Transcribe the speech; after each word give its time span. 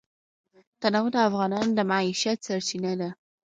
تنوع 0.81 1.07
د 1.13 1.17
افغانانو 1.29 1.71
د 1.77 1.79
معیشت 1.89 2.37
سرچینه 2.47 2.93
ده. 3.01 3.09